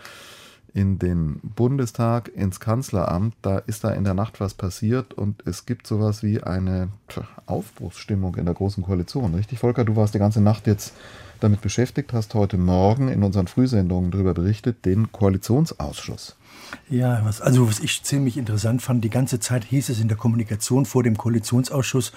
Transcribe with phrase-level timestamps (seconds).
[0.76, 5.66] in den Bundestag, ins Kanzleramt, da ist da in der Nacht was passiert und es
[5.66, 6.90] gibt sowas wie eine
[7.46, 9.34] Aufbruchsstimmung in der Großen Koalition.
[9.36, 9.86] Richtig, Volker?
[9.86, 10.94] Du warst die ganze Nacht jetzt
[11.40, 16.36] damit beschäftigt, hast heute Morgen in unseren Frühsendungen darüber berichtet, den Koalitionsausschuss.
[16.90, 20.18] Ja, was, also was ich ziemlich interessant fand, die ganze Zeit hieß es in der
[20.18, 22.12] Kommunikation vor dem Koalitionsausschuss,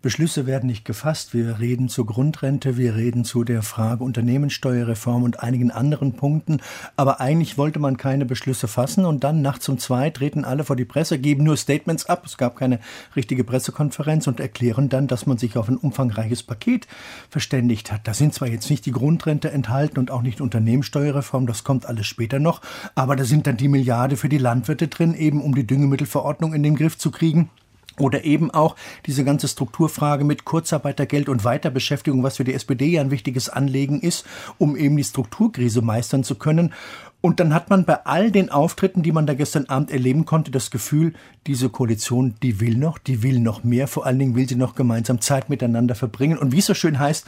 [0.00, 1.34] Beschlüsse werden nicht gefasst.
[1.34, 6.60] Wir reden zur Grundrente, wir reden zu der Frage Unternehmenssteuerreform und einigen anderen Punkten.
[6.94, 9.04] Aber eigentlich wollte man keine Beschlüsse fassen.
[9.04, 12.22] Und dann nachts um zwei treten alle vor die Presse, geben nur Statements ab.
[12.26, 12.78] Es gab keine
[13.16, 16.86] richtige Pressekonferenz und erklären dann, dass man sich auf ein umfangreiches Paket
[17.28, 18.06] verständigt hat.
[18.06, 22.06] Da sind zwar jetzt nicht die Grundrente enthalten und auch nicht Unternehmenssteuerreform, das kommt alles
[22.06, 22.62] später noch.
[22.94, 26.62] Aber da sind dann die Milliarde für die Landwirte drin, eben um die Düngemittelverordnung in
[26.62, 27.50] den Griff zu kriegen.
[27.98, 28.76] Oder eben auch
[29.06, 34.00] diese ganze Strukturfrage mit Kurzarbeitergeld und Weiterbeschäftigung, was für die SPD ja ein wichtiges Anliegen
[34.00, 34.26] ist,
[34.58, 36.72] um eben die Strukturkrise meistern zu können.
[37.20, 40.52] Und dann hat man bei all den Auftritten, die man da gestern Abend erleben konnte,
[40.52, 41.14] das Gefühl,
[41.46, 44.76] diese Koalition, die will noch, die will noch mehr, vor allen Dingen will sie noch
[44.76, 46.38] gemeinsam Zeit miteinander verbringen.
[46.38, 47.26] Und wie es so schön heißt,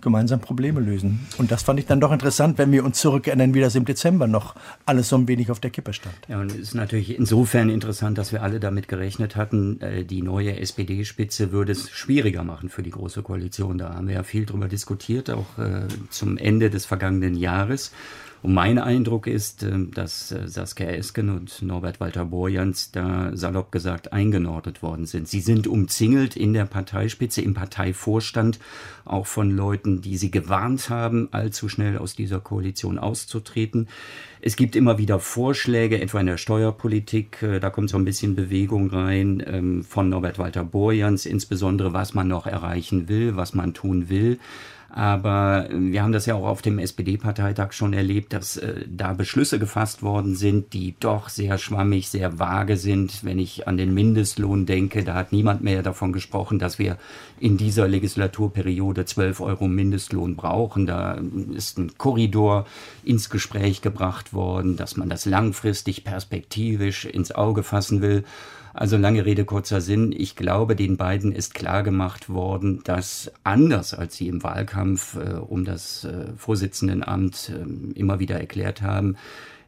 [0.00, 1.26] gemeinsam Probleme lösen.
[1.38, 4.26] Und das fand ich dann doch interessant, wenn wir uns zurückerinnern, wie das im Dezember
[4.26, 4.54] noch
[4.86, 6.14] alles so ein wenig auf der Kippe stand.
[6.28, 10.22] Ja, und es ist natürlich insofern interessant, dass wir alle damit gerechnet hatten, äh, die
[10.22, 13.78] neue SPD-Spitze würde es schwieriger machen für die Große Koalition.
[13.78, 17.92] Da haben wir ja viel drüber diskutiert, auch äh, zum Ende des vergangenen Jahres.
[18.42, 23.70] Und mein Eindruck ist, ähm, dass äh, Saskia Esken und Norbert Walter Borjans da salopp
[23.70, 25.28] gesagt eingenordet worden sind.
[25.28, 28.58] Sie sind umzingelt in der Parteispitze, im Parteivorstand,
[29.04, 33.88] auch von Leuten, die sie gewarnt haben, allzu schnell aus dieser Koalition auszutreten.
[34.40, 38.36] Es gibt immer wieder Vorschläge, etwa in der Steuerpolitik, äh, da kommt so ein bisschen
[38.36, 43.74] Bewegung rein ähm, von Norbert Walter Borjans, insbesondere was man noch erreichen will, was man
[43.74, 44.38] tun will.
[44.92, 49.60] Aber wir haben das ja auch auf dem SPD-Parteitag schon erlebt, dass äh, da Beschlüsse
[49.60, 53.24] gefasst worden sind, die doch sehr schwammig, sehr vage sind.
[53.24, 56.96] Wenn ich an den Mindestlohn denke, da hat niemand mehr davon gesprochen, dass wir
[57.38, 60.86] in dieser Legislaturperiode 12 Euro Mindestlohn brauchen.
[60.86, 61.20] Da
[61.54, 62.66] ist ein Korridor
[63.04, 68.24] ins Gespräch gebracht worden, dass man das langfristig perspektivisch ins Auge fassen will.
[68.72, 70.12] Also lange Rede, kurzer Sinn.
[70.16, 75.34] Ich glaube, den beiden ist klar gemacht worden, dass anders als sie im Wahlkampf äh,
[75.34, 79.16] um das äh, Vorsitzendenamt äh, immer wieder erklärt haben,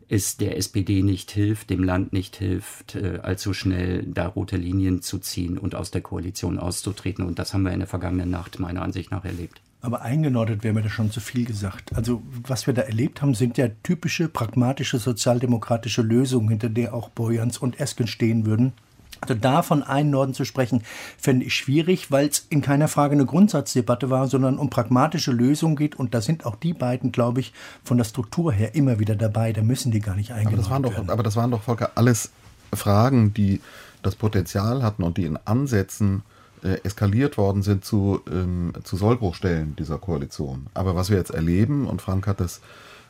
[0.08, 5.00] es der SPD nicht hilft, dem Land nicht hilft, äh, allzu schnell da rote Linien
[5.00, 7.24] zu ziehen und aus der Koalition auszutreten.
[7.24, 9.62] Und das haben wir in der vergangenen Nacht meiner Ansicht nach erlebt.
[9.80, 11.96] Aber eingenordet wäre mir da schon zu viel gesagt.
[11.96, 17.08] Also was wir da erlebt haben, sind ja typische pragmatische sozialdemokratische Lösungen, hinter der auch
[17.08, 18.74] Boyans und Esken stehen würden.
[19.22, 20.82] Also davon einen Norden zu sprechen,
[21.16, 25.76] fände ich schwierig, weil es in keiner Frage eine Grundsatzdebatte war, sondern um pragmatische Lösungen
[25.76, 25.94] geht.
[25.94, 27.52] Und da sind auch die beiden, glaube ich,
[27.84, 29.52] von der Struktur her immer wieder dabei.
[29.52, 30.48] Da müssen die gar nicht eingehen.
[30.48, 32.30] Aber das waren doch, aber das waren doch, Volker, alles
[32.74, 33.60] Fragen, die
[34.02, 36.22] das Potenzial hatten und die in Ansätzen
[36.64, 40.66] äh, eskaliert worden sind zu, ähm, zu Sollbruchstellen dieser Koalition.
[40.74, 42.60] Aber was wir jetzt erleben, und Frank hat es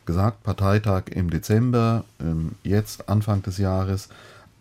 [0.05, 4.09] gesagt, Parteitag im Dezember, ähm, jetzt Anfang des Jahres,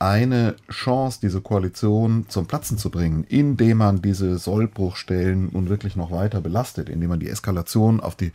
[0.02, 6.10] eine Chance, diese Koalition zum Platzen zu bringen, indem man diese Sollbruchstellen nun wirklich noch
[6.10, 8.32] weiter belastet, indem man die Eskalation auf die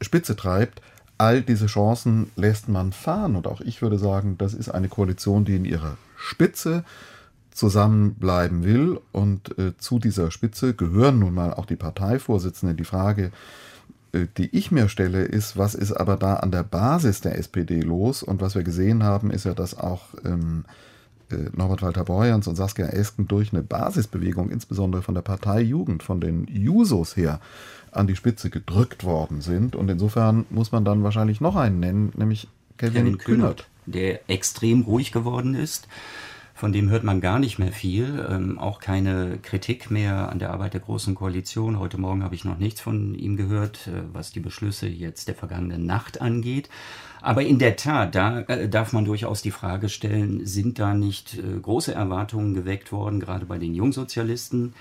[0.00, 0.82] Spitze treibt.
[1.16, 3.36] all diese Chancen lässt man fahren.
[3.36, 6.82] Und auch ich würde sagen, das ist eine Koalition, die in ihrer Spitze
[7.52, 9.00] zusammenbleiben will.
[9.12, 12.76] Und äh, zu dieser Spitze gehören nun mal auch die Parteivorsitzenden.
[12.76, 13.30] Die Frage,
[14.12, 17.80] äh, die ich mir stelle, ist, was ist aber da an der Basis der SPD
[17.82, 18.24] los?
[18.24, 20.72] Und was wir gesehen haben, ist ja, dass auch ähm, äh,
[21.52, 26.20] Norbert Walter Borjans und Saskia Esken durch eine Basisbewegung, insbesondere von der Partei Jugend, von
[26.20, 27.40] den Jusos her,
[27.92, 29.76] an die Spitze gedrückt worden sind.
[29.76, 34.82] Und insofern muss man dann wahrscheinlich noch einen nennen, nämlich Kevin, Kevin Kühnert, der extrem
[34.82, 35.88] ruhig geworden ist.
[36.56, 40.52] Von dem hört man gar nicht mehr viel, ähm, auch keine Kritik mehr an der
[40.52, 41.80] Arbeit der Großen Koalition.
[41.80, 45.34] Heute Morgen habe ich noch nichts von ihm gehört, äh, was die Beschlüsse jetzt der
[45.34, 46.68] vergangenen Nacht angeht.
[47.24, 51.38] Aber in der Tat, da äh, darf man durchaus die Frage stellen, sind da nicht
[51.38, 54.74] äh, große Erwartungen geweckt worden, gerade bei den Jungsozialisten?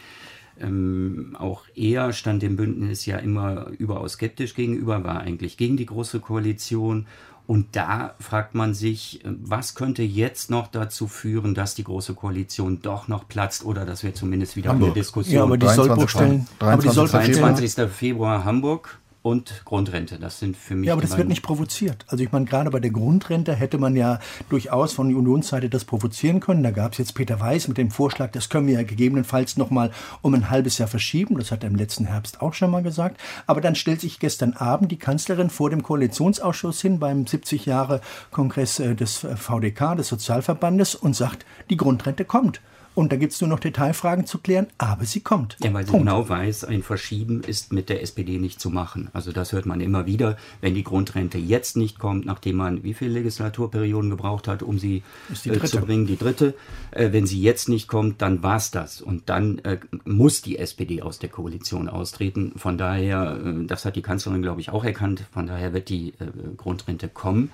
[0.59, 5.85] Ähm, auch er stand dem Bündnis ja immer überaus skeptisch gegenüber, war eigentlich gegen die
[5.85, 7.07] Große Koalition.
[7.47, 12.13] Und da fragt man sich, äh, was könnte jetzt noch dazu führen, dass die Große
[12.13, 14.89] Koalition doch noch platzt oder dass wir zumindest wieder Hamburg.
[14.89, 15.35] eine Diskussion.
[15.35, 16.45] Ja, aber die Sollbruchstellen.
[16.59, 17.89] 23.
[17.89, 20.19] Februar Hamburg und Grundrente.
[20.19, 20.87] Das sind für mich.
[20.87, 22.05] Ja, aber das wird nicht provoziert.
[22.07, 25.85] Also ich meine, gerade bei der Grundrente hätte man ja durchaus von der Unionsseite das
[25.85, 26.61] provozieren können.
[26.61, 29.69] Da gab es jetzt Peter Weiß mit dem Vorschlag, das können wir ja gegebenenfalls noch
[29.69, 29.91] mal
[30.21, 31.37] um ein halbes Jahr verschieben.
[31.37, 33.19] Das hat er im letzten Herbst auch schon mal gesagt.
[33.47, 38.01] Aber dann stellt sich gestern Abend die Kanzlerin vor dem Koalitionsausschuss hin beim 70 Jahre
[38.29, 42.59] Kongress äh, des VDK, des Sozialverbandes und sagt, die Grundrente kommt.
[42.95, 45.57] Und da gibt es nur noch Detailfragen zu klären, aber sie kommt.
[45.63, 46.05] Ja, weil sie Punkt.
[46.05, 49.09] genau weiß, ein Verschieben ist mit der SPD nicht zu machen.
[49.13, 52.93] Also das hört man immer wieder, wenn die Grundrente jetzt nicht kommt, nachdem man wie
[52.93, 55.01] viele Legislaturperioden gebraucht hat, um sie
[55.31, 56.53] äh, zu bringen, die dritte.
[56.91, 59.01] Äh, wenn sie jetzt nicht kommt, dann war's das.
[59.01, 62.53] Und dann äh, muss die SPD aus der Koalition austreten.
[62.57, 66.09] Von daher, äh, das hat die Kanzlerin, glaube ich, auch erkannt, von daher wird die
[66.19, 66.25] äh,
[66.57, 67.49] Grundrente kommen.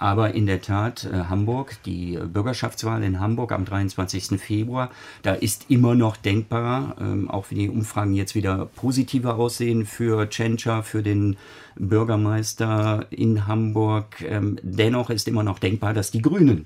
[0.00, 4.40] Aber in der Tat, äh, Hamburg, die Bürgerschaftswahl in Hamburg am 23.
[4.40, 9.84] Februar, da ist immer noch denkbar, ähm, auch wenn die Umfragen jetzt wieder positiver aussehen
[9.84, 11.36] für Tschentscher, für den
[11.76, 16.64] Bürgermeister in Hamburg, ähm, dennoch ist immer noch denkbar, dass die Grünen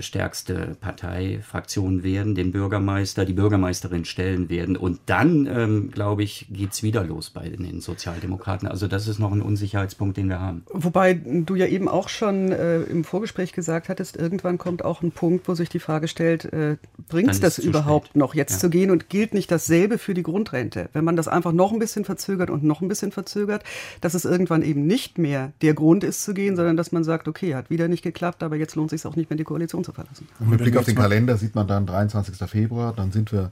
[0.00, 4.76] stärkste Parteifraktion werden, den Bürgermeister, die Bürgermeisterin stellen werden.
[4.76, 8.68] Und dann, ähm, glaube ich, geht's wieder los bei den Sozialdemokraten.
[8.68, 10.64] Also das ist noch ein Unsicherheitspunkt, den wir haben.
[10.72, 15.12] Wobei du ja eben auch schon äh, im Vorgespräch gesagt hattest, irgendwann kommt auch ein
[15.12, 16.76] Punkt, wo sich die Frage stellt, äh,
[17.08, 18.16] bringt es das überhaupt spät.
[18.16, 18.58] noch jetzt ja.
[18.58, 20.88] zu gehen und gilt nicht dasselbe für die Grundrente?
[20.92, 23.64] Wenn man das einfach noch ein bisschen verzögert und noch ein bisschen verzögert,
[24.00, 27.28] dass es irgendwann eben nicht mehr der Grund ist zu gehen, sondern dass man sagt,
[27.28, 29.71] okay, hat wieder nicht geklappt, aber jetzt lohnt es sich auch nicht mehr, die Koalition
[29.72, 30.28] Koalition zu verlassen.
[30.38, 32.36] Und mit Blick auf den Kalender sieht man dann 23.
[32.48, 33.50] Februar, dann sind wir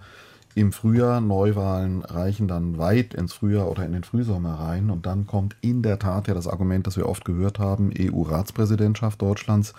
[0.55, 1.21] im Frühjahr.
[1.21, 4.91] Neuwahlen reichen dann weit ins Frühjahr oder in den Frühsommer rein.
[4.91, 9.21] Und dann kommt in der Tat ja das Argument, das wir oft gehört haben, EU-Ratspräsidentschaft
[9.23, 9.75] Deutschlands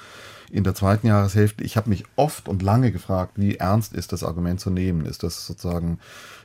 [0.52, 1.64] in der zweiten Jahreshälfte.
[1.64, 5.06] Ich habe mich oft und lange gefragt, wie ernst ist das Argument zu nehmen?
[5.06, 6.00] Ist das sozusagen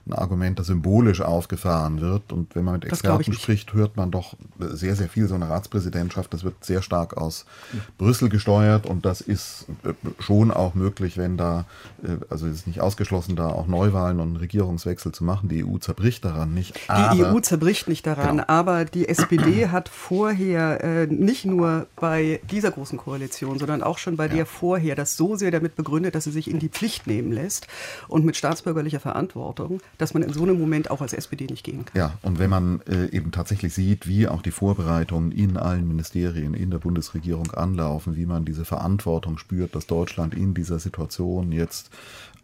[0.06, 2.32] ein Argument, das symbolisch aufgefahren wird?
[2.32, 5.26] Und wenn man mit Experten spricht, hört man doch sehr, sehr viel.
[5.26, 7.81] So eine Ratspräsidentschaft, das wird sehr stark aus ja.
[7.99, 11.67] Brüssel gesteuert und das ist äh, schon auch möglich, wenn da,
[12.02, 15.48] äh, also es ist nicht ausgeschlossen, da auch Neuwahlen und Regierungswechsel zu machen.
[15.48, 16.78] Die EU zerbricht daran nicht.
[16.88, 18.44] die EU zerbricht nicht daran, genau.
[18.46, 23.98] aber die SPD hat vorher äh, nicht nur bei dieser großen Koalition, sondern auch auch
[23.98, 24.34] schon bei ja.
[24.34, 27.67] der vorher das so sehr damit begründet, dass sie sich in die Pflicht nehmen lässt
[28.08, 31.86] und mit staatsbürgerlicher Verantwortung, dass man in so einem Moment auch als SPD nicht gehen
[31.86, 31.98] kann.
[31.98, 36.52] Ja, und wenn man äh, eben tatsächlich sieht, wie auch die Vorbereitungen in allen Ministerien,
[36.52, 41.91] in der Bundesregierung anlaufen, wie man diese Verantwortung spürt, dass Deutschland in dieser Situation jetzt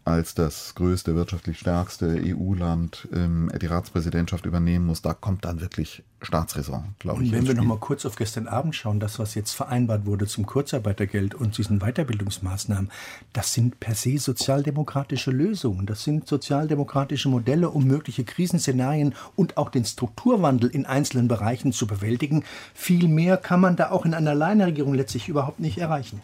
[0.05, 6.03] als das größte, wirtschaftlich stärkste EU-Land ähm, die Ratspräsidentschaft übernehmen muss, da kommt dann wirklich
[6.21, 7.31] Staatsräson, glaube ich.
[7.31, 10.27] Und wenn wir noch mal kurz auf gestern Abend schauen, das, was jetzt vereinbart wurde
[10.27, 12.91] zum Kurzarbeitergeld und diesen Weiterbildungsmaßnahmen,
[13.31, 15.85] das sind per se sozialdemokratische Lösungen.
[15.85, 21.87] Das sind sozialdemokratische Modelle, um mögliche Krisenszenarien und auch den Strukturwandel in einzelnen Bereichen zu
[21.87, 22.43] bewältigen.
[22.73, 26.21] Viel mehr kann man da auch in einer Alleinregierung letztlich überhaupt nicht erreichen.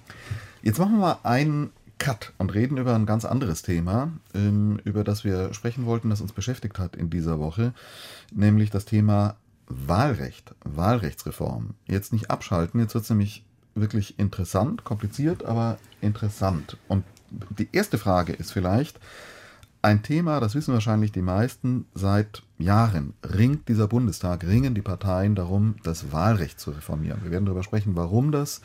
[0.61, 1.69] Jetzt machen wir mal einen
[1.99, 6.21] Cut und reden über ein ganz anderes Thema, ähm, über das wir sprechen wollten, das
[6.21, 7.73] uns beschäftigt hat in dieser Woche,
[8.33, 9.35] nämlich das Thema
[9.67, 11.75] Wahlrecht, Wahlrechtsreform.
[11.85, 16.77] Jetzt nicht abschalten, jetzt wird es nämlich wirklich interessant, kompliziert, aber interessant.
[16.87, 18.99] Und die erste Frage ist vielleicht,
[19.81, 25.35] ein Thema, das wissen wahrscheinlich die meisten, seit Jahren ringt dieser Bundestag, ringen die Parteien
[25.35, 27.23] darum, das Wahlrecht zu reformieren.
[27.23, 28.61] Wir werden darüber sprechen, warum das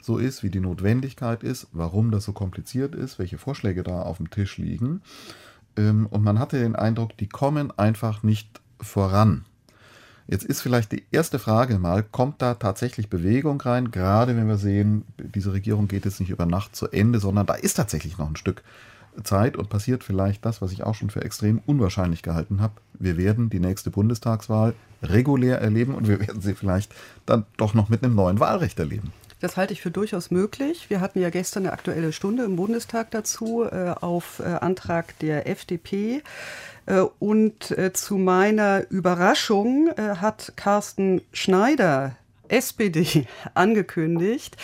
[0.00, 4.18] so ist, wie die Notwendigkeit ist, warum das so kompliziert ist, welche Vorschläge da auf
[4.18, 5.02] dem Tisch liegen.
[5.76, 9.44] Ähm, und man hatte den Eindruck, die kommen einfach nicht voran.
[10.30, 13.90] Jetzt ist vielleicht die erste Frage mal, kommt da tatsächlich Bewegung rein?
[13.90, 17.54] Gerade wenn wir sehen, diese Regierung geht jetzt nicht über Nacht zu Ende, sondern da
[17.54, 18.62] ist tatsächlich noch ein Stück
[19.24, 22.74] Zeit und passiert vielleicht das, was ich auch schon für extrem unwahrscheinlich gehalten habe.
[22.98, 27.88] Wir werden die nächste Bundestagswahl regulär erleben und wir werden sie vielleicht dann doch noch
[27.88, 29.12] mit einem neuen Wahlrecht erleben.
[29.40, 30.90] Das halte ich für durchaus möglich.
[30.90, 35.48] Wir hatten ja gestern eine aktuelle Stunde im Bundestag dazu äh, auf äh, Antrag der
[35.48, 36.22] FDP.
[36.86, 42.16] Äh, und äh, zu meiner Überraschung äh, hat Carsten Schneider
[42.50, 44.56] SPD angekündigt.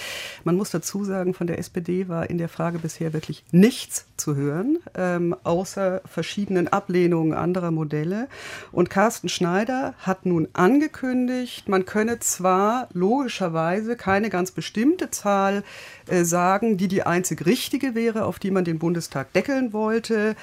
[0.45, 4.37] Man muss dazu sagen, von der SPD war in der Frage bisher wirklich nichts zu
[4.37, 8.29] hören, ähm, außer verschiedenen Ablehnungen anderer Modelle.
[8.73, 15.65] Und Carsten Schneider hat nun angekündigt, man könne zwar logischerweise keine ganz bestimmte Zahl
[16.09, 20.37] äh, sagen, die die einzig richtige wäre, auf die man den Bundestag deckeln wollte,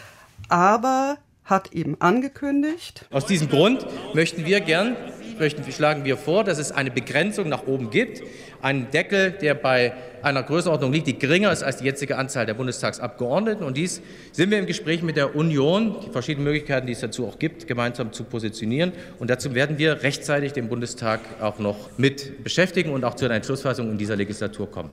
[0.49, 3.05] aber hat eben angekündigt.
[3.11, 4.95] Aus diesem Grund möchten wir gern
[5.41, 8.21] möchten, schlagen wir vor, dass es eine Begrenzung nach oben gibt,
[8.61, 9.91] einen Deckel, der bei
[10.23, 13.65] einer Größenordnung liegt, die geringer ist als die jetzige Anzahl der Bundestagsabgeordneten.
[13.65, 14.01] Und dies
[14.31, 17.67] sind wir im Gespräch mit der Union, die verschiedenen Möglichkeiten, die es dazu auch gibt,
[17.67, 18.91] gemeinsam zu positionieren.
[19.19, 23.35] Und dazu werden wir rechtzeitig den Bundestag auch noch mit beschäftigen und auch zu einer
[23.35, 24.91] Entschlussfassung in dieser Legislatur kommen.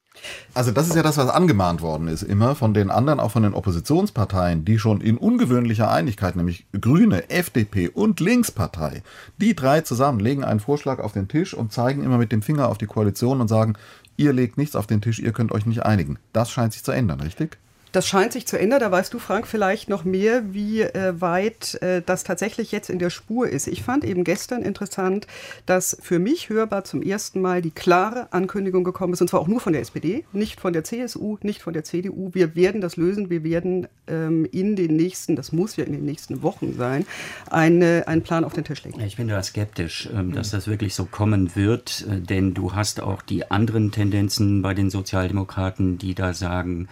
[0.55, 3.43] Also das ist ja das, was angemahnt worden ist, immer von den anderen, auch von
[3.43, 9.03] den Oppositionsparteien, die schon in ungewöhnlicher Einigkeit, nämlich Grüne, FDP und Linkspartei,
[9.39, 12.69] die drei zusammen legen einen Vorschlag auf den Tisch und zeigen immer mit dem Finger
[12.69, 13.75] auf die Koalition und sagen,
[14.17, 16.19] ihr legt nichts auf den Tisch, ihr könnt euch nicht einigen.
[16.33, 17.59] Das scheint sich zu ändern, richtig?
[17.93, 18.81] Das scheint sich zu ändern.
[18.81, 22.99] Da weißt du, Frank, vielleicht noch mehr, wie äh, weit äh, das tatsächlich jetzt in
[22.99, 23.67] der Spur ist.
[23.67, 25.27] Ich fand eben gestern interessant,
[25.67, 29.49] dass für mich hörbar zum ersten Mal die klare Ankündigung gekommen ist, und zwar auch
[29.49, 32.31] nur von der SPD, nicht von der CSU, nicht von der CDU.
[32.33, 33.31] Wir werden das lösen.
[33.31, 37.07] Wir werden ähm, in den nächsten, das muss ja in den nächsten Wochen sein,
[37.51, 39.01] eine, einen Plan auf den Tisch legen.
[39.01, 43.01] Ich bin da skeptisch, ähm, dass das wirklich so kommen wird, äh, denn du hast
[43.01, 46.89] auch die anderen Tendenzen bei den Sozialdemokraten, die da sagen,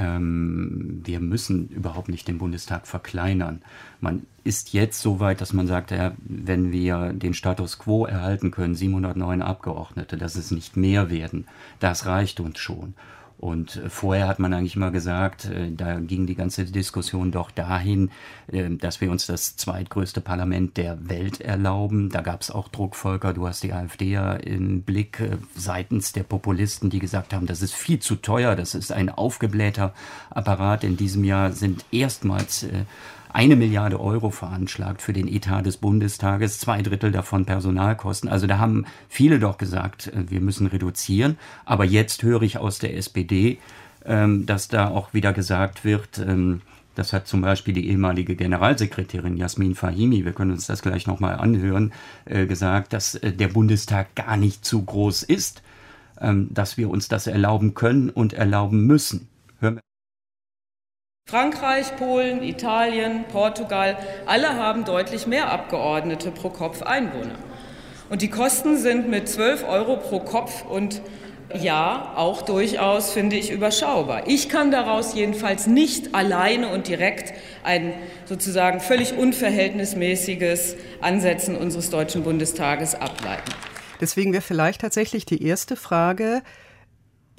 [0.00, 3.60] ähm, wir müssen überhaupt nicht den Bundestag verkleinern.
[4.00, 8.50] Man ist jetzt so weit, dass man sagt, ja, wenn wir den Status quo erhalten
[8.50, 11.46] können, 709 Abgeordnete, dass es nicht mehr werden,
[11.80, 12.94] das reicht uns schon.
[13.40, 17.50] Und äh, vorher hat man eigentlich immer gesagt, äh, da ging die ganze Diskussion doch
[17.50, 18.10] dahin,
[18.48, 22.10] äh, dass wir uns das zweitgrößte Parlament der Welt erlauben.
[22.10, 25.22] Da gab es auch Druck, Volker, du hast die AfD ja im Blick
[25.54, 29.94] seitens der Populisten, die gesagt haben, das ist viel zu teuer, das ist ein aufgeblähter
[30.28, 30.84] Apparat.
[30.84, 32.66] In diesem Jahr sind erstmals
[33.32, 38.28] eine Milliarde Euro veranschlagt für den Etat des Bundestages, zwei Drittel davon Personalkosten.
[38.28, 41.38] Also da haben viele doch gesagt, äh, wir müssen reduzieren.
[41.64, 43.58] Aber jetzt höre ich aus der SPD,
[44.04, 46.62] ähm, dass da auch wieder gesagt wird, ähm,
[46.94, 51.36] das hat zum Beispiel die ehemalige Generalsekretärin Jasmin Fahimi, wir können uns das gleich nochmal
[51.36, 51.92] anhören,
[52.24, 55.62] äh, gesagt, dass äh, der Bundestag gar nicht zu groß ist,
[56.20, 59.28] ähm, dass wir uns das erlauben können und erlauben müssen.
[61.30, 63.96] Frankreich, Polen, Italien, Portugal,
[64.26, 67.36] alle haben deutlich mehr Abgeordnete pro Kopf Einwohner.
[68.08, 71.02] Und die Kosten sind mit 12 Euro pro Kopf und
[71.54, 74.26] ja, auch durchaus, finde ich, überschaubar.
[74.26, 77.92] Ich kann daraus jedenfalls nicht alleine und direkt ein
[78.24, 83.52] sozusagen völlig unverhältnismäßiges Ansetzen unseres Deutschen Bundestages ableiten.
[84.00, 86.42] Deswegen wäre vielleicht tatsächlich die erste Frage,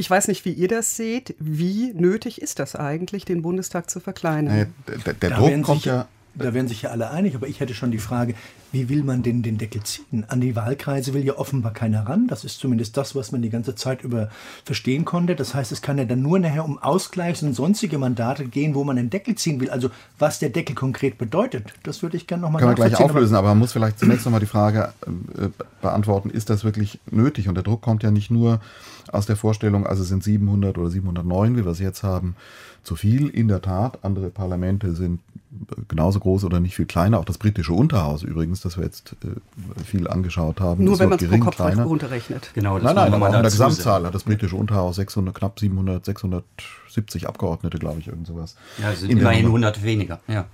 [0.02, 1.36] ich weiß nicht, wie ihr das seht.
[1.38, 4.74] Wie nötig ist das eigentlich, den Bundestag zu verkleinern?
[5.06, 7.92] der, der Druck kommt ja da werden sich ja alle einig, aber ich hätte schon
[7.92, 8.36] die Frage,
[8.72, 10.26] wie will man denn den Deckel ziehen?
[10.30, 12.28] An die Wahlkreise will ja offenbar keiner ran.
[12.28, 14.30] Das ist zumindest das, was man die ganze Zeit über
[14.64, 15.36] verstehen konnte.
[15.36, 18.84] Das heißt, es kann ja dann nur nachher um Ausgleichs- und sonstige Mandate gehen, wo
[18.86, 19.70] man den Deckel ziehen will.
[19.70, 23.36] Also was der Deckel konkret bedeutet, das würde ich gerne nochmal Können wir gleich auflösen,
[23.36, 25.50] aber man muss vielleicht zunächst nochmal die Frage äh,
[25.82, 27.50] beantworten, ist das wirklich nötig?
[27.50, 28.62] Und der Druck kommt ja nicht nur
[29.12, 32.36] aus der Vorstellung, also sind 700 oder 709, wie wir es jetzt haben,
[32.84, 33.28] zu viel.
[33.28, 35.20] In der Tat, andere Parlamente sind
[35.88, 37.20] genauso groß oder nicht viel kleiner.
[37.20, 40.86] Auch das britische Unterhaus übrigens, das wir jetzt äh, viel angeschaut haben.
[40.86, 41.84] Nur wenn man es pro Kopf kleiner.
[41.84, 42.52] runterrechnet.
[42.54, 45.60] Genau, das nein, nein, aber auch in der Gesamtzahl hat das britische Unterhaus 600, knapp
[45.60, 48.56] 700, 670 Abgeordnete, glaube ich, irgend sowas.
[48.82, 50.46] Ja, sind immerhin 100 weniger, ja.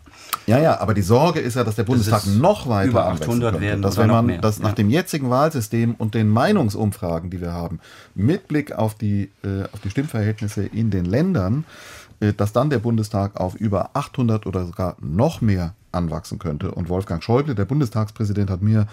[0.48, 3.62] Ja, ja, aber die Sorge ist ja, dass der Bundestag das noch weiter über 800
[3.62, 7.80] werden dass wenn man das nach dem jetzigen Wahlsystem und den Meinungsumfragen, die wir haben,
[8.16, 12.80] mit Blick auf die, äh, auf die Stimmverhältnisse in den Ländern, äh, dass dann der
[12.80, 16.72] Bundestag auf über 800 oder sogar noch mehr anwachsen könnte.
[16.72, 18.88] Und Wolfgang Schäuble, der Bundestagspräsident, hat mir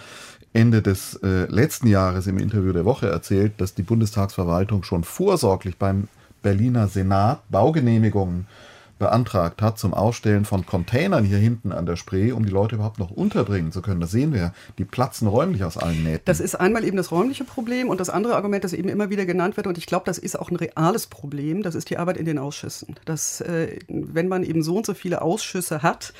[0.52, 5.76] Ende des äh, letzten Jahres im Interview der Woche erzählt, dass die Bundestagsverwaltung schon vorsorglich
[5.76, 6.08] beim
[6.42, 8.46] Berliner Senat Baugenehmigungen
[8.98, 12.98] beantragt hat zum Ausstellen von Containern hier hinten an der Spree, um die Leute überhaupt
[12.98, 14.00] noch unterbringen zu können.
[14.00, 14.52] Das sehen wir.
[14.78, 16.24] Die platzen räumlich aus allen Nähten.
[16.24, 19.26] Das ist einmal eben das räumliche Problem und das andere Argument, das eben immer wieder
[19.26, 22.16] genannt wird, und ich glaube, das ist auch ein reales Problem, das ist die Arbeit
[22.16, 22.96] in den Ausschüssen.
[23.04, 26.12] Dass, äh, wenn man eben so und so viele Ausschüsse hat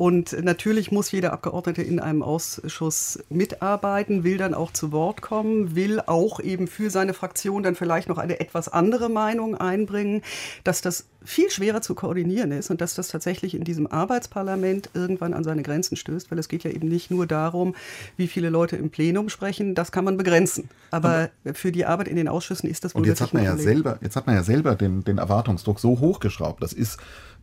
[0.00, 5.76] und natürlich muss jeder Abgeordnete in einem Ausschuss mitarbeiten, will dann auch zu Wort kommen,
[5.76, 10.22] will auch eben für seine Fraktion dann vielleicht noch eine etwas andere Meinung einbringen,
[10.64, 15.34] dass das viel schwerer zu koordinieren ist und dass das tatsächlich in diesem Arbeitsparlament irgendwann
[15.34, 17.74] an seine Grenzen stößt, weil es geht ja eben nicht nur darum,
[18.16, 20.70] wie viele Leute im Plenum sprechen, das kann man begrenzen.
[20.90, 23.54] Aber, für die Arbeit in den Ausschüssen ist das wohl und jetzt hat man ja
[23.58, 26.62] selber, Jetzt hat man ja selber den, den Erwartungsdruck so hochgeschraubt.
[26.62, 26.98] Das ist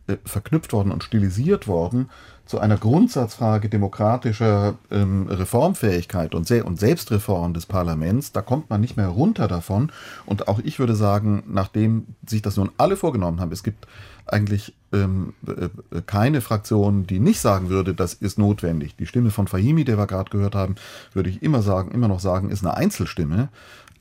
[0.08, 2.08] äh, verknüpft worden und stilisiert worden
[2.48, 8.80] zu einer Grundsatzfrage demokratischer ähm, Reformfähigkeit und, Se und Selbstreform des Parlaments, da kommt man
[8.80, 9.92] nicht mehr runter davon.
[10.24, 13.86] Und auch ich würde sagen, nachdem sich das nun alle vorgenommen haben, es gibt
[14.24, 18.96] eigentlich ähm, äh, keine Fraktion, die nicht sagen würde, das ist notwendig.
[18.96, 20.76] Die Stimme von Fahimi, der wir gerade gehört haben,
[21.12, 23.50] würde ich immer sagen, immer noch sagen, ist eine Einzelstimme.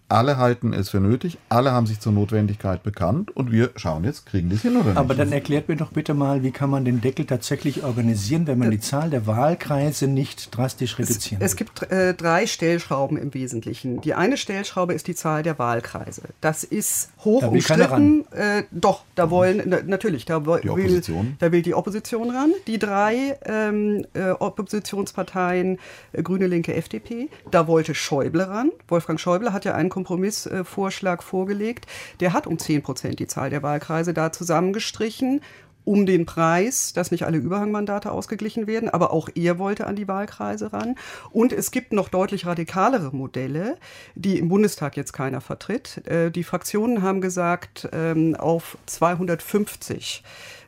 [0.09, 4.25] Alle halten es für nötig, alle haben sich zur Notwendigkeit bekannt und wir schauen jetzt,
[4.25, 4.97] kriegen das hin oder nicht.
[4.97, 8.57] Aber dann erklärt mir doch bitte mal, wie kann man den Deckel tatsächlich organisieren, wenn
[8.57, 13.33] man die Zahl der Wahlkreise nicht drastisch reduzieren Es, es gibt äh, drei Stellschrauben im
[13.33, 13.99] Wesentlichen.
[13.99, 16.21] Die eine Stellschraube ist die Zahl der Wahlkreise.
[16.39, 18.25] Das ist hoch da umstritten.
[18.31, 21.01] Äh, doch, da wollen, na, natürlich, da, die will,
[21.39, 22.51] da will die Opposition ran.
[22.67, 25.79] Die drei ähm, äh, Oppositionsparteien,
[26.13, 28.71] äh, Grüne, Linke, FDP, da wollte Schäuble ran.
[28.87, 31.87] Wolfgang Schäuble hat ja einen Kompromissvorschlag vorgelegt.
[32.19, 35.41] Der hat um 10 Prozent die Zahl der Wahlkreise da zusammengestrichen
[35.85, 40.09] um den Preis, dass nicht alle Überhangmandate ausgeglichen werden, aber auch er wollte an die
[40.09, 40.95] Wahlkreise ran.
[41.31, 43.77] Und es gibt noch deutlich radikalere Modelle,
[44.13, 46.05] die im Bundestag jetzt keiner vertritt.
[46.05, 50.23] Äh, die Fraktionen haben gesagt, ähm, auf 250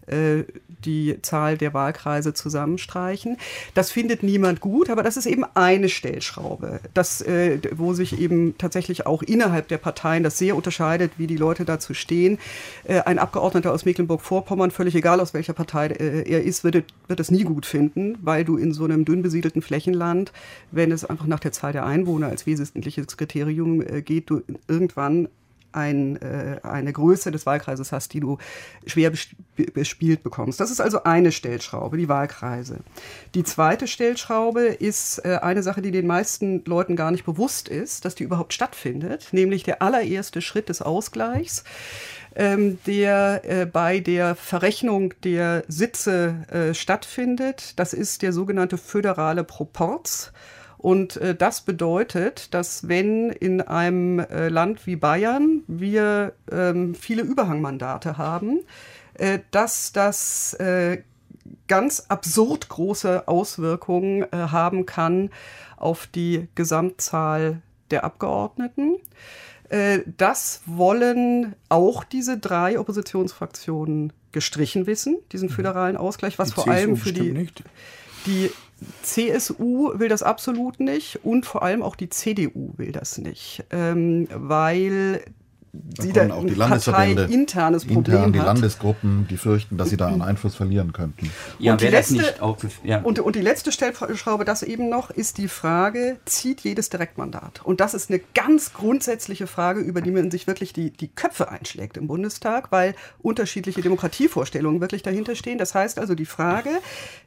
[0.09, 0.43] äh,
[0.85, 3.37] die Zahl der Wahlkreise zusammenstreichen.
[3.73, 8.57] Das findet niemand gut, aber das ist eben eine Stellschraube, das, äh, wo sich eben
[8.57, 12.39] tatsächlich auch innerhalb der Parteien das sehr unterscheidet, wie die Leute dazu stehen.
[12.85, 17.19] Äh, ein Abgeordneter aus Mecklenburg-Vorpommern, völlig egal aus welcher Partei äh, er ist, wird, wird
[17.19, 20.31] es nie gut finden, weil du in so einem dünn besiedelten Flächenland,
[20.71, 25.27] wenn es einfach nach der Zahl der Einwohner als wesentliches Kriterium äh, geht, du irgendwann
[25.71, 28.37] ein, äh, eine Größe des Wahlkreises hast, die du
[28.85, 29.11] schwer
[29.73, 30.59] bespielt bekommst.
[30.59, 32.79] Das ist also eine Stellschraube, die Wahlkreise.
[33.35, 38.05] Die zweite Stellschraube ist äh, eine Sache, die den meisten Leuten gar nicht bewusst ist,
[38.05, 41.63] dass die überhaupt stattfindet, nämlich der allererste Schritt des Ausgleichs
[42.35, 47.73] ähm, der äh, bei der Verrechnung der Sitze äh, stattfindet.
[47.77, 50.31] Das ist der sogenannte föderale Proporz.
[50.79, 57.21] Und äh, das bedeutet, dass wenn in einem äh, Land wie Bayern wir ähm, viele
[57.21, 58.61] Überhangmandate haben,
[59.15, 61.03] äh, dass das äh,
[61.67, 65.31] ganz absurd große Auswirkungen äh, haben kann
[65.75, 67.61] auf die Gesamtzahl
[67.91, 68.95] der Abgeordneten.
[69.67, 75.53] Äh, das wollen auch diese drei Oppositionsfraktionen gestrichen wissen, diesen mhm.
[75.53, 77.47] föderalen Ausgleich, was die vor CSU allem für die,
[78.25, 78.51] die
[79.03, 84.27] CSU will das absolut nicht und vor allem auch die CDU will das nicht, ähm,
[84.33, 85.23] weil
[85.99, 90.07] sie da auch die Landesverbände internes Problem intern, die Landesgruppen, die fürchten, dass sie da
[90.07, 91.31] an Einfluss verlieren könnten.
[91.59, 92.35] Ja, und, die letzte,
[92.83, 93.01] ja.
[93.01, 97.61] und, und die letzte Stellschraube, das eben noch, ist die Frage, zieht jedes Direktmandat?
[97.63, 101.49] Und das ist eine ganz grundsätzliche Frage, über die man sich wirklich die, die Köpfe
[101.49, 105.57] einschlägt im Bundestag, weil unterschiedliche Demokratievorstellungen wirklich dahinter stehen.
[105.57, 106.69] Das heißt also die Frage,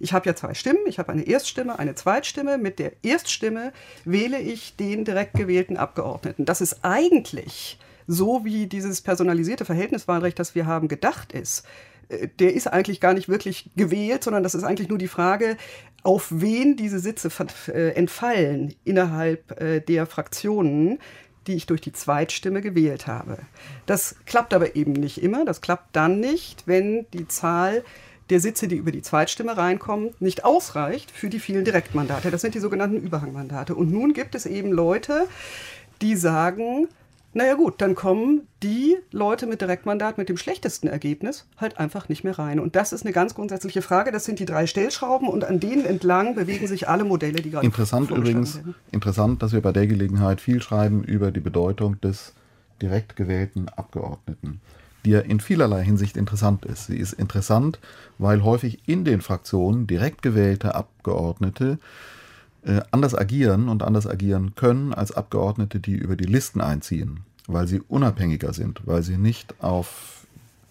[0.00, 2.58] ich habe ja zwei Stimmen, ich habe eine Erststimme, eine Zweitstimme.
[2.58, 3.72] Mit der Erststimme
[4.04, 6.44] wähle ich den direkt gewählten Abgeordneten.
[6.44, 7.78] Das ist eigentlich
[8.12, 11.64] so wie dieses personalisierte Verhältniswahlrecht, das wir haben, gedacht ist,
[12.08, 15.56] äh, der ist eigentlich gar nicht wirklich gewählt, sondern das ist eigentlich nur die Frage,
[16.02, 17.30] auf wen diese Sitze
[17.68, 20.98] äh, entfallen innerhalb äh, der Fraktionen,
[21.46, 23.38] die ich durch die Zweitstimme gewählt habe.
[23.86, 25.44] Das klappt aber eben nicht immer.
[25.44, 27.82] Das klappt dann nicht, wenn die Zahl
[28.30, 32.30] der Sitze, die über die Zweitstimme reinkommen, nicht ausreicht für die vielen Direktmandate.
[32.30, 33.74] Das sind die sogenannten Überhangmandate.
[33.74, 35.26] Und nun gibt es eben Leute,
[36.00, 36.88] die sagen,
[37.34, 42.24] naja gut, dann kommen die Leute mit Direktmandat mit dem schlechtesten Ergebnis halt einfach nicht
[42.24, 42.60] mehr rein.
[42.60, 44.12] Und das ist eine ganz grundsätzliche Frage.
[44.12, 47.64] Das sind die drei Stellschrauben und an denen entlang bewegen sich alle Modelle, die gerade
[47.64, 48.74] Interessant übrigens, werden.
[48.90, 52.34] interessant, dass wir bei der Gelegenheit viel schreiben über die Bedeutung des
[52.82, 54.60] direkt gewählten Abgeordneten,
[55.06, 56.86] die ja in vielerlei Hinsicht interessant ist.
[56.86, 57.78] Sie ist interessant,
[58.18, 61.78] weil häufig in den Fraktionen direkt gewählte Abgeordnete
[62.64, 67.66] äh, anders agieren und anders agieren können als Abgeordnete, die über die Listen einziehen, weil
[67.66, 70.26] sie unabhängiger sind, weil sie nicht auf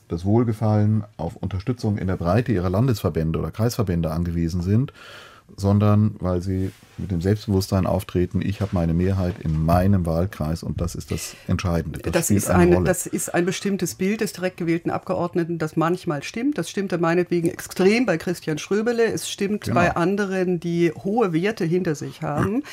[0.08, 4.94] das Wohlgefallen, auf Unterstützung in der Breite ihrer Landesverbände oder Kreisverbände angewiesen sind,
[5.56, 10.80] sondern weil sie mit dem Selbstbewusstsein auftreten, ich habe meine Mehrheit in meinem Wahlkreis und
[10.80, 12.00] das ist das Entscheidende.
[12.00, 15.76] Das, das ist, eine, eine das ist ein bestimmtes Bild des direkt gewählten Abgeordneten, das
[15.76, 16.58] manchmal stimmt.
[16.58, 19.06] Das stimmte meinetwegen extrem bei Christian Schröbele.
[19.06, 19.76] Es stimmt genau.
[19.76, 22.64] bei anderen, die hohe Werte hinter sich haben.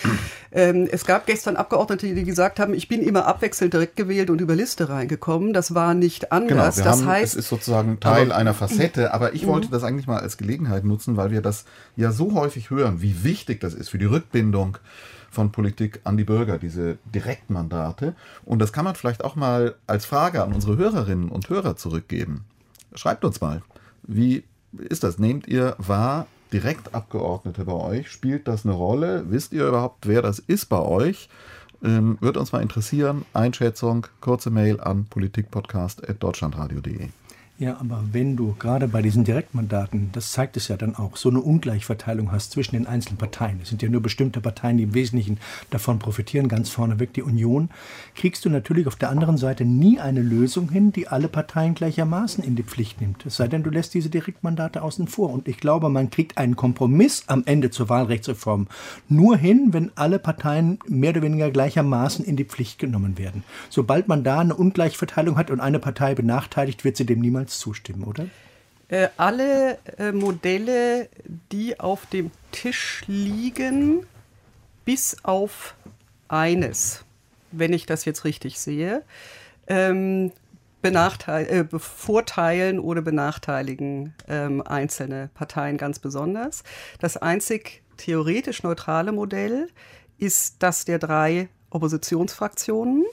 [0.53, 4.41] ähm, es gab gestern Abgeordnete, die gesagt haben, ich bin immer abwechselnd direkt gewählt und
[4.41, 5.53] über Liste reingekommen.
[5.53, 6.77] Das war nicht anders.
[6.77, 9.73] Genau, das haben, heißt, es ist sozusagen Teil aber, einer Facette, aber ich wollte mhm.
[9.73, 11.65] das eigentlich mal als Gelegenheit nutzen, weil wir das
[11.97, 14.79] ja so häufig hören, wie wichtig das ist für die Rückbindung
[15.31, 18.15] von Politik an die Bürger, diese Direktmandate.
[18.45, 22.45] Und das kann man vielleicht auch mal als Frage an unsere Hörerinnen und Hörer zurückgeben.
[22.95, 23.63] Schreibt uns mal,
[24.03, 25.19] wie ist das?
[25.19, 28.11] Nehmt ihr wahr, Direktabgeordnete bei euch?
[28.11, 29.25] Spielt das eine Rolle?
[29.29, 31.29] Wisst ihr überhaupt, wer das ist bei euch?
[31.85, 33.25] Ähm, Würde uns mal interessieren.
[33.35, 37.09] Einschätzung, kurze Mail an politikpodcast.deutschlandradio.de.
[37.61, 41.29] Ja, aber wenn du gerade bei diesen Direktmandaten, das zeigt es ja dann auch, so
[41.29, 44.95] eine Ungleichverteilung hast zwischen den einzelnen Parteien, es sind ja nur bestimmte Parteien, die im
[44.95, 45.39] Wesentlichen
[45.71, 47.69] davon profitieren, ganz vorneweg die Union,
[48.15, 52.45] kriegst du natürlich auf der anderen Seite nie eine Lösung hin, die alle Parteien gleichermaßen
[52.45, 53.27] in die Pflicht nimmt.
[53.27, 55.31] Es sei denn, du lässt diese Direktmandate außen vor.
[55.31, 58.69] Und ich glaube, man kriegt einen Kompromiss am Ende zur Wahlrechtsreform
[59.09, 63.43] nur hin, wenn alle Parteien mehr oder weniger gleichermaßen in die Pflicht genommen werden.
[63.69, 67.59] Sobald man da eine Ungleichverteilung hat und eine Partei benachteiligt, wird sie dem niemals niemals
[67.59, 68.27] zustimmen, oder?
[68.89, 71.09] Äh, alle äh, Modelle,
[71.53, 74.07] die auf dem Tisch liegen,
[74.85, 75.75] bis auf
[76.29, 77.05] eines,
[77.53, 79.03] wenn ich das jetzt richtig sehe,
[79.67, 80.33] ähm,
[80.83, 86.63] äh, bevorteilen oder benachteiligen ähm, einzelne Parteien ganz besonders.
[87.01, 89.69] Das einzig theoretisch neutrale Modell
[90.19, 93.05] ist das der drei Oppositionsfraktionen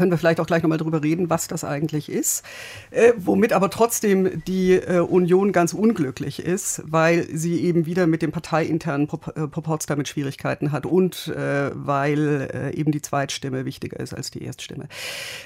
[0.00, 2.42] können wir vielleicht auch gleich nochmal drüber reden, was das eigentlich ist.
[2.90, 8.22] Äh, womit aber trotzdem die äh, Union ganz unglücklich ist, weil sie eben wieder mit
[8.22, 13.66] dem parteiinternen Pro äh, Proporz damit Schwierigkeiten hat und äh, weil äh, eben die Zweitstimme
[13.66, 14.88] wichtiger ist als die Erststimme.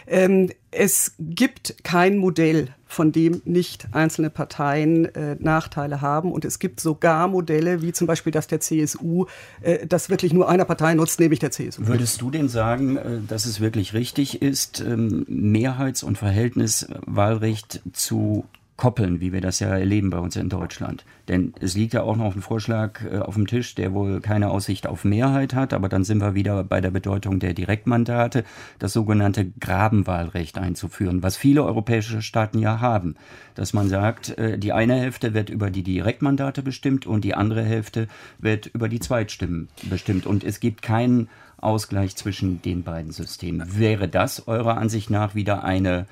[0.07, 6.33] Ähm, es gibt kein Modell von dem nicht einzelne Parteien äh, Nachteile haben.
[6.33, 9.27] Und es gibt sogar Modelle, wie zum Beispiel das der CSU,
[9.63, 11.87] äh, das wirklich nur einer Partei nutzt, nämlich der CSU.
[11.87, 18.45] Würdest du denn sagen, äh, dass es wirklich richtig ist, ähm, Mehrheits- und Verhältniswahlrecht zu
[18.77, 21.05] koppeln, wie wir das ja erleben bei uns in Deutschland.
[21.29, 24.51] Denn es liegt ja auch noch ein Vorschlag äh, auf dem Tisch, der wohl keine
[24.51, 28.45] Aussicht auf Mehrheit hat, aber dann sind wir wieder bei der Bedeutung der Direktmandate,
[28.81, 33.15] das sogenannte Grabenwahlrecht einzuführen, was viele europäische Staaten ja haben.
[33.55, 37.63] Dass man sagt, äh, die eine Hälfte wird über die Direktmandate bestimmt und die andere
[37.63, 38.09] Hälfte
[38.39, 40.27] wird über die Zweitstimmen bestimmt.
[40.27, 43.79] Und es gibt keinen Ausgleich zwischen den beiden Systemen.
[43.79, 46.07] Wäre das eurer Ansicht nach wieder eine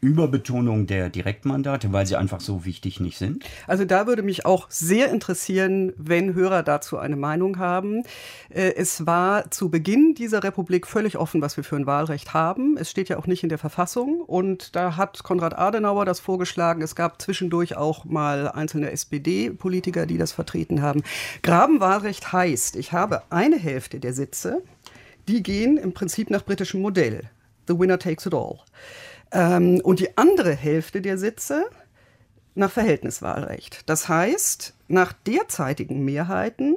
[0.00, 3.44] Überbetonung der Direktmandate, weil sie einfach so wichtig nicht sind?
[3.66, 8.04] Also da würde mich auch sehr interessieren, wenn Hörer dazu eine Meinung haben.
[8.48, 12.76] Äh, es war zu Beginn dieser Republik völlig offen, was wir für ein Wahlrecht haben.
[12.76, 16.80] Es steht ja auch nicht in der Verfassung und da hat Konrad Adenauer das vorgeschlagen.
[16.80, 21.02] Es gab zwischendurch auch mal einzelne SPD-Politiker, die das vertreten haben.
[21.42, 24.62] Grabenwahlrecht heißt, ich habe eine Hälfte der Sitze,
[25.26, 27.30] die gehen im Prinzip nach britischem Modell.
[27.66, 28.60] The winner takes it all.
[29.32, 31.64] Ähm, und die andere Hälfte der Sitze
[32.54, 33.88] nach Verhältniswahlrecht.
[33.88, 36.76] Das heißt, nach derzeitigen Mehrheiten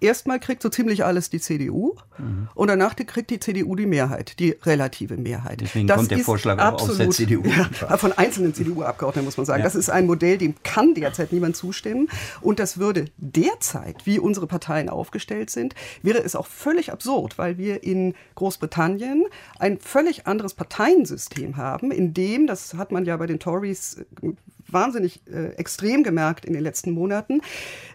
[0.00, 2.48] erstmal kriegt so ziemlich alles die CDU mhm.
[2.54, 5.60] und danach kriegt die CDU die Mehrheit, die relative Mehrheit.
[5.60, 7.42] Deswegen das kommt der Vorschlag absolut, aus der CDU.
[7.80, 9.60] Ja, von einzelnen CDU-Abgeordneten muss man sagen.
[9.60, 9.64] Ja.
[9.64, 12.08] Das ist ein Modell, dem kann derzeit niemand zustimmen.
[12.40, 17.58] Und das würde derzeit, wie unsere Parteien aufgestellt sind, wäre es auch völlig absurd, weil
[17.58, 19.26] wir in Großbritannien
[19.58, 24.04] ein völlig anderes Parteiensystem haben, in dem, das hat man ja bei den Tories
[24.72, 27.40] wahnsinnig äh, extrem gemerkt in den letzten Monaten,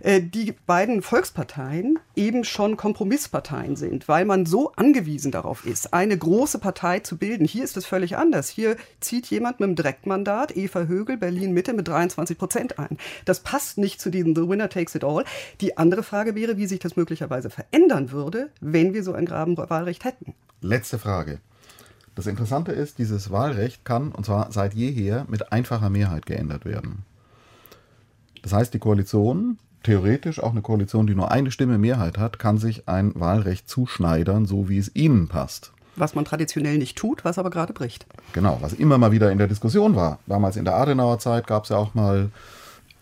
[0.01, 6.17] äh, die beiden Volksparteien eben schon Kompromissparteien sind, weil man so angewiesen darauf ist, eine
[6.17, 7.45] große Partei zu bilden.
[7.45, 8.49] Hier ist es völlig anders.
[8.49, 12.97] Hier zieht jemand mit einem Direktmandat, Eva Högel, Berlin Mitte mit 23 Prozent ein.
[13.25, 15.25] Das passt nicht zu diesem The Winner Takes It All.
[15.61, 20.05] Die andere Frage wäre, wie sich das möglicherweise verändern würde, wenn wir so ein Grabenwahlrecht
[20.05, 20.33] hätten.
[20.61, 21.39] Letzte Frage.
[22.15, 27.03] Das Interessante ist, dieses Wahlrecht kann, und zwar seit jeher, mit einfacher Mehrheit geändert werden.
[28.41, 32.57] Das heißt, die Koalition, theoretisch auch eine Koalition, die nur eine Stimme Mehrheit hat, kann
[32.57, 35.73] sich ein Wahlrecht zuschneidern, so wie es ihnen passt.
[35.97, 38.05] Was man traditionell nicht tut, was aber gerade bricht.
[38.33, 40.19] Genau, was immer mal wieder in der Diskussion war.
[40.25, 42.29] Damals in der Adenauer Zeit gab es ja auch mal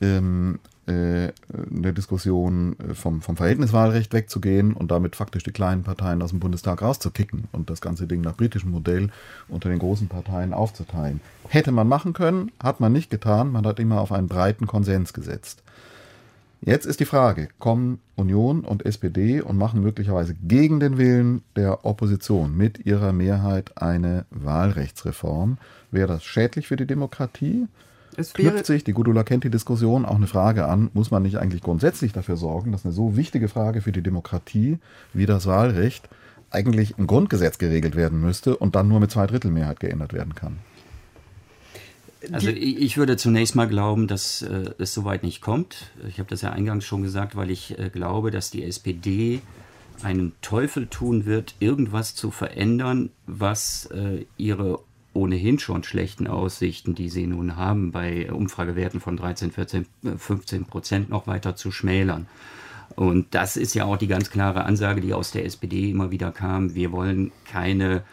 [0.02, 1.32] ähm, äh,
[1.74, 6.40] eine Diskussion äh, vom, vom Verhältniswahlrecht wegzugehen und damit faktisch die kleinen Parteien aus dem
[6.40, 9.10] Bundestag rauszukicken und das ganze Ding nach britischem Modell
[9.48, 11.22] unter den großen Parteien aufzuteilen.
[11.48, 13.52] Hätte man machen können, hat man nicht getan.
[13.52, 15.64] Man hat immer auf einen breiten Konsens gesetzt.
[16.66, 21.86] Jetzt ist die Frage, kommen Union und SPD und machen möglicherweise gegen den Willen der
[21.86, 25.58] Opposition mit ihrer Mehrheit eine Wahlrechtsreform?
[25.92, 27.68] Wäre das schädlich für die Demokratie?
[28.18, 31.38] Es knüpft sich, die Gudula kennt die Diskussion, auch eine Frage an, muss man nicht
[31.38, 34.78] eigentlich grundsätzlich dafür sorgen, dass eine so wichtige Frage für die Demokratie
[35.14, 36.10] wie das Wahlrecht
[36.50, 40.58] eigentlich im Grundgesetz geregelt werden müsste und dann nur mit Zweidrittelmehrheit geändert werden kann?
[42.32, 45.92] Also ich würde zunächst mal glauben, dass äh, es soweit nicht kommt.
[46.08, 49.42] Ich habe das ja eingangs schon gesagt, weil ich äh, glaube, dass die SPD
[50.04, 54.80] einen Teufel tun wird, irgendwas zu verändern, was äh, ihre
[55.14, 59.86] ohnehin schon schlechten Aussichten, die sie nun haben, bei Umfragewerten von 13, 14,
[60.18, 62.28] 15 Prozent noch weiter zu schmälern.
[62.96, 66.32] Und das ist ja auch die ganz klare Ansage, die aus der SPD immer wieder
[66.32, 66.76] kam.
[66.76, 68.04] Wir wollen keine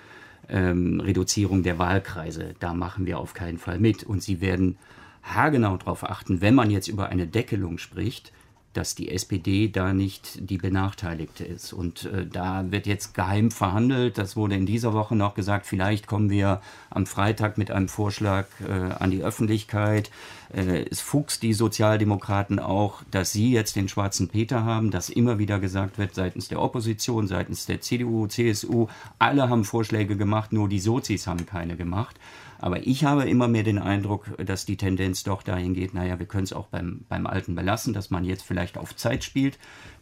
[0.49, 2.55] ähm, Reduzierung der Wahlkreise.
[2.61, 4.05] Da machen wir auf keinen Fall mit.
[4.05, 4.79] Und sie werden
[5.23, 8.33] haargenau darauf achten, wenn man jetzt über eine Deckelung spricht,
[8.73, 11.73] dass die SPD da nicht die Benachteiligte ist.
[11.73, 14.17] Und äh, da wird jetzt geheim verhandelt.
[14.17, 18.47] Das wurde in dieser Woche noch gesagt, vielleicht kommen wir am Freitag mit einem Vorschlag
[18.61, 20.11] äh, an die Öffentlichkeit.
[20.53, 25.39] Äh, es fuchst die Sozialdemokraten auch, dass sie jetzt den schwarzen Peter haben, dass immer
[25.39, 28.87] wieder gesagt wird seitens der Opposition, seitens der CDU, CSU,
[29.19, 32.17] alle haben Vorschläge gemacht, nur die Sozis haben keine gemacht.
[32.61, 36.27] Aber ich habe immer mehr den Eindruck, dass die Tendenz doch dahin geht, naja, wir
[36.27, 39.59] können es auch beim, beim Alten belassen, dass man jetzt vielleicht auf Zeit spielt.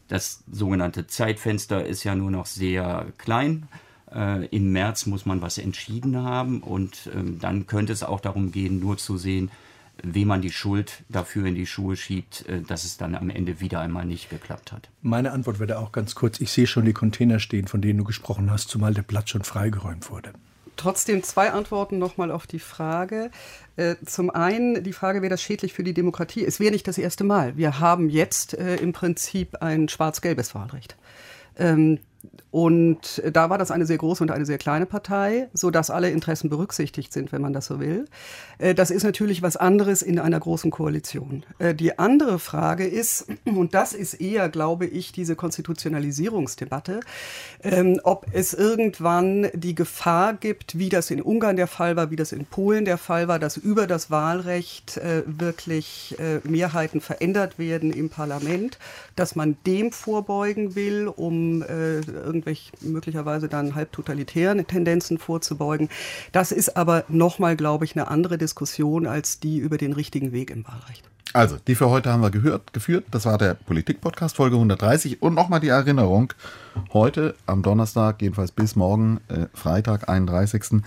[0.09, 3.69] Das sogenannte Zeitfenster ist ja nur noch sehr klein.
[4.13, 8.51] Äh, Im März muss man was entschieden haben und ähm, dann könnte es auch darum
[8.51, 9.53] gehen, nur zu sehen,
[10.03, 13.61] wem man die Schuld dafür in die Schuhe schiebt, äh, dass es dann am Ende
[13.61, 14.89] wieder einmal nicht geklappt hat.
[15.01, 16.41] Meine Antwort wäre auch ganz kurz.
[16.41, 19.45] Ich sehe schon die Container stehen, von denen du gesprochen hast, zumal der Platz schon
[19.45, 20.33] freigeräumt wurde
[20.79, 23.31] trotzdem zwei Antworten nochmal auf die Frage.
[23.77, 26.45] Äh, zum einen die Frage, wäre das schädlich für die Demokratie?
[26.45, 27.57] Es wäre nicht das erste Mal.
[27.57, 30.97] Wir haben jetzt äh, im Prinzip ein schwarz-gelbes Wahlrecht.
[31.59, 31.99] Ähm,
[32.51, 36.11] und da war das eine sehr große und eine sehr kleine Partei, so dass alle
[36.11, 38.07] Interessen berücksichtigt sind, wenn man das so will.
[38.57, 41.45] Äh, das ist natürlich was anderes in einer großen Koalition.
[41.59, 47.01] Äh, die andere Frage ist, und das ist eher, glaube ich, diese Konstitutionalisierungsdebatte,
[47.63, 52.17] ähm, ob es irgendwann die Gefahr gibt, wie das in Ungarn der Fall war, wie
[52.17, 57.93] das in Polen der Fall war, dass über das Wahlrecht äh, wirklich Mehrheiten verändert werden
[57.93, 58.79] im Parlament,
[59.17, 61.63] dass man dem vorbeugen will, um
[62.13, 65.89] irgendwelche möglicherweise dann halb totalitären Tendenzen vorzubeugen.
[66.33, 70.51] Das ist aber nochmal, glaube ich, eine andere Diskussion als die über den richtigen Weg
[70.51, 71.05] im Wahlrecht.
[71.35, 73.05] Also, die für heute haben wir gehört, geführt.
[73.11, 75.21] Das war der Politik-Podcast, Folge 130.
[75.21, 76.33] Und nochmal die Erinnerung,
[76.93, 80.83] heute am Donnerstag, jedenfalls bis morgen, äh, Freitag, 31.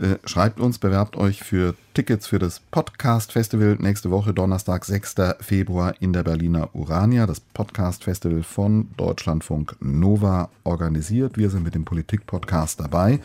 [0.00, 5.14] Äh, schreibt uns, bewerbt euch für Tickets für das Podcast Festival nächste Woche, Donnerstag, 6.
[5.40, 7.26] Februar in der Berliner Urania.
[7.26, 11.38] Das Podcast Festival von Deutschlandfunk Nova organisiert.
[11.38, 13.20] Wir sind mit dem Politik-Podcast dabei.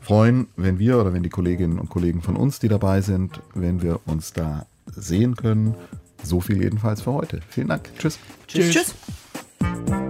[0.00, 3.82] Freuen, wenn wir oder wenn die Kolleginnen und Kollegen von uns, die dabei sind, wenn
[3.82, 5.74] wir uns da sehen können.
[6.22, 7.40] So viel jedenfalls für heute.
[7.50, 7.90] Vielen Dank.
[7.98, 8.18] Tschüss.
[8.46, 8.70] Tschüss.
[8.70, 10.05] Tschüss.